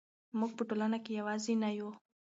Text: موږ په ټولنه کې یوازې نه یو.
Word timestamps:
موږ 0.39 0.51
په 0.57 0.63
ټولنه 0.69 0.97
کې 1.03 1.11
یوازې 1.19 1.53
نه 1.63 1.69
یو. 1.77 1.89